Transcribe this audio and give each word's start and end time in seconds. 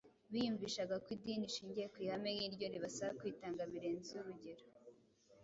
Biyumvishaga 0.31 0.95
ko 1.03 1.07
idini 1.15 1.45
ishingiye 1.49 1.87
ku 1.93 1.97
ihame 2.05 2.29
nk’iryo 2.35 2.65
ribasaba 2.73 3.17
kwitanga 3.19 3.61
birenze 3.71 4.11
urugero 4.21 4.63